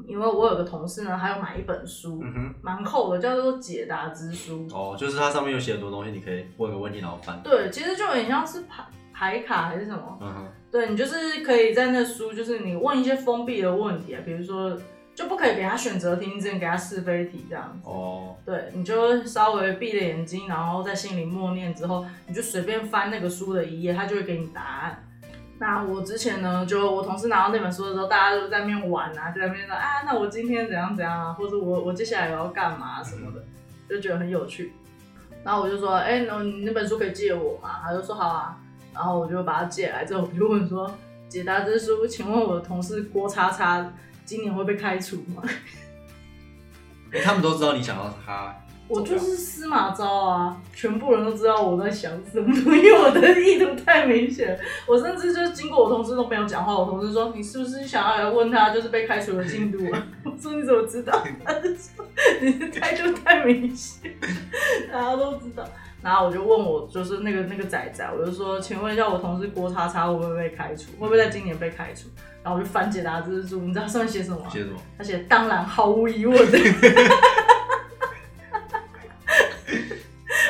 [0.08, 4.68] 因为我有个同事呢，还有买一本书，嗯哼，蛮厚的，叫做《解答之书》。
[4.76, 7.40] 哦，就是它上面有写很多东西，你可以问个问题然后翻。
[7.44, 14.76] 对，其实就有点像是牌牌卡还是什么，嗯哼，对你就是可以在那书，就是你问一些封闭的问题啊，比如说
[15.22, 17.88] 就不可以给他选择题，你只能给他是非题这样子。
[17.88, 25.04] 哦，对，你就稍微闭着眼睛，然后在心里默念之后，你就随便翻那个书的一页，他就会给你答案。
[25.60, 33.44] 那我之前呢，就我同事拿到那本书的时候，大家都在那边玩啊，在那边说啊，那我今天怎样怎样啊，或者我我接下来我要干嘛什么的，
[33.88, 34.74] 就觉得很有趣。
[35.44, 37.82] 然后我就说，哎、那你那本书可以借我吗？
[37.84, 38.58] 他就说好啊。
[38.94, 40.92] 然后我就把它借来之后，我就问说，
[41.30, 43.90] 解答之书，请问我的同事郭叉叉
[44.26, 45.44] 今年会被开除吗？
[47.12, 48.56] 哎，他们都知道你想要他
[48.88, 54.60] 我就是司马昭啊，全部人都知道我在想什么，因为我的意图太明显。
[54.86, 60.08] 我甚至就是经过我同事都没有讲话，我同事说你是不是想要来问他就是被开除的进度啊？
[60.26, 61.24] 我说你怎么知道？
[61.46, 62.06] 他就说
[62.42, 64.14] 你的态度太明显，
[64.92, 65.64] 大家都知道。
[66.02, 70.92] 然后我就问我就是那个那个仔仔，我就说请问一下我同事郭叉叉会不会被开除？
[71.00, 72.10] 会不会在今年被开除？
[72.44, 74.50] 然后我就翻解答之书，你知道上面写什么吗？
[74.52, 74.78] 写什么？
[74.98, 76.58] 他写当然毫无疑问的。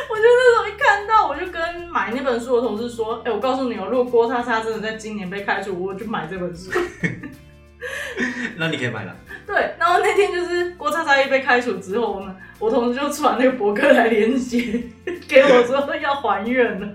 [0.10, 6.72] 我就那时候一看到，我就跟买那本书的同事说：“哎、我告诉你哦，如果郭叉叉真的在今年被开除，我就买这本书。
[8.58, 9.16] 那你可以买了。
[9.48, 14.82] ”对，然后那天就是郭叉叉一被开除之后呢，我同事就传那个博客来连接
[15.28, 16.88] 给我说要还愿了。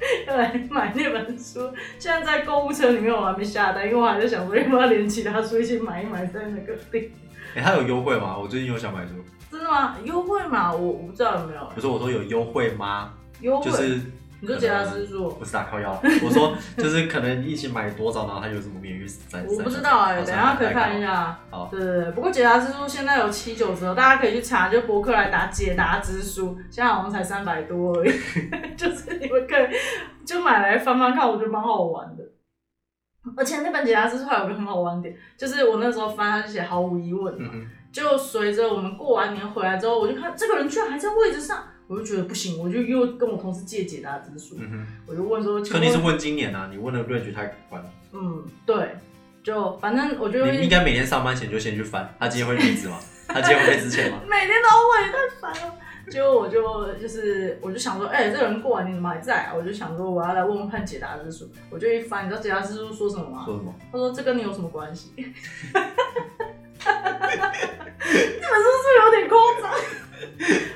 [0.26, 7.10] 要来买那本书，现在在购物车里面我还没下单，因为我还在想说要不要连其他书一起买一买在那个店。
[7.54, 8.36] 哎，它有优惠吗？
[8.36, 9.12] 我最近有想买书。
[9.50, 9.96] 真的吗？
[10.02, 13.12] 优惠吗我我不知道有没有不是我说有优惠吗？
[13.40, 14.00] 优惠，就是
[14.44, 21.00] 你说解答之书，不是打靠腰，我说就是可能一起买多少，然后它有什么免运在，我不知道哎、好等下可以看一。
[21.00, 21.38] 下。
[21.50, 28.10] 好，对对对，不过解答之书现在有七九折，大家可以去查，就博客来打解答之书，现在好像才三百多而已，
[28.76, 29.66] 就是你们可以
[30.26, 32.22] 就买来翻翻看，我觉得蛮好玩的。
[33.36, 44.86] 而且那本解答之书还有个很好玩点，就是我那时候翻，它就写毫无疑问嘛，嗯哼，就随着我们过完年回来之后，我就看这个人居然还在位置上，我就觉得不行，我就又跟我同事借解答之书，嗯哼。
[45.06, 46.68] 我就问说，可你是问今年啊？
[46.70, 47.90] 你问的 range 太宽了。
[48.12, 48.96] 嗯，对，
[49.42, 52.98] 就反正我就你应该每天上班前就先去翻，他今天会离职吗？
[53.28, 54.20] 他今天会被之前吗？
[54.28, 55.74] 每天都要问，也太烦了。
[56.10, 59.54] 结果我就就是，我就想说，哎、这个人过完年怎么还在、啊？
[59.56, 61.50] 我就想说，我要来问问看解答之书。
[61.70, 63.42] 我就一翻，你知道解答之书说什么吗？
[63.46, 63.74] 说什么？
[63.90, 65.12] 他说这跟你有什么关系？
[65.16, 65.72] 你们是
[68.70, 69.72] 不是有点夸张？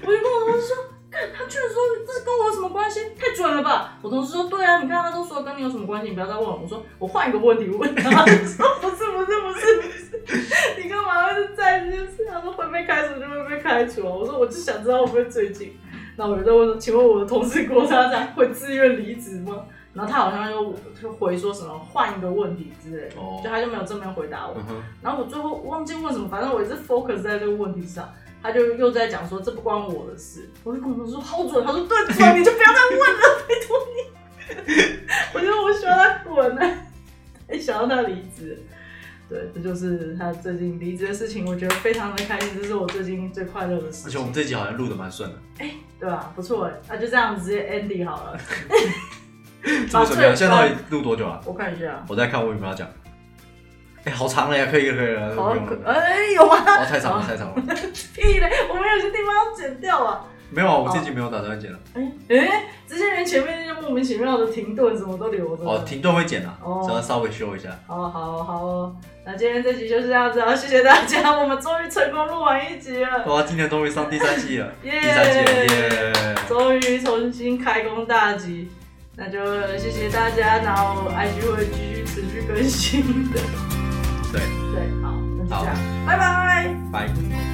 [0.02, 0.72] 我就跟我同事说，
[1.10, 3.00] 干，他居然说这跟我有什么关系？
[3.18, 3.98] 太准了吧！
[4.02, 6.58] 我同事说，对啊，你看他都说跟你有什么关系，你不要再问了。
[6.62, 9.82] 我说我换一个问题问他，他说不是不是不是不
[10.26, 12.26] 是，你干嘛会是在这件事？
[12.30, 14.10] 他说会被开除就会被开除啊。
[14.12, 15.78] 我说我就想知道会不会最近。
[16.16, 19.64] 那我就在问说，请问我的同事郭莎莎会自愿离职吗？
[19.94, 24.54] 然后他好像又就回说什么换一个问题之类的，哦就他就没有正面回答我。
[25.02, 28.08] 然后我最后忘记问什么，反正我一直 focus 在这个问题上。
[28.42, 34.08] 他就又在讲说这不关我的事，我就跟我同事说好准，他说对准，你就不要再问了， 拜托你。
[35.34, 36.78] 我觉得我喜欢他滚呢、
[37.52, 38.58] 一 想到他离职，
[39.28, 44.32] 对，这就是他最近离职的事情，我觉得非常的开心，这是我最近最快乐的事情而且我们。
[44.32, 46.32] 这集好像录的蛮顺的，哎对啊？
[46.34, 48.38] 不错哎，那就这样直接 ending 好了。
[49.62, 50.34] 录怎么样？
[50.34, 51.40] 现在到底录多久啊？
[51.44, 52.88] 我看一下，我在看我有没有要讲。
[54.04, 55.54] 哎，好长了呀，可以了可以了，好。
[55.84, 56.56] 哎有吗？
[56.56, 57.54] 哦，太长了太长了，
[58.14, 60.24] 屁嘞，我们有些地方要剪掉啊。
[60.50, 61.78] 没有啊，我这集没有打算剪了。
[61.94, 65.62] 哎、哎，之前连前面那些莫名其妙的停顿什么都留着。
[65.62, 67.68] 哦，停顿会剪啊，哦只要稍微修一下。
[67.86, 68.96] 好好好哦，
[69.26, 76.34] 那今天这集就是这样子啊，谢谢大家，我们终于成功录完一集了，哇，今天终于上第三季了，耶第三季了耶！
[76.48, 78.70] 终于重新开工大吉，
[79.16, 79.38] 那就
[79.76, 83.67] 谢谢大家，然后 IG 会继续持续更新的。
[84.32, 84.40] 对，
[84.72, 86.76] 对，好，那就这样好，拜拜。
[86.92, 87.47] 拜。